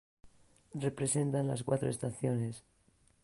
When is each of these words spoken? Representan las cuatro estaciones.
Representan 0.73 1.47
las 1.47 1.61
cuatro 1.61 1.87
estaciones. 1.87 2.63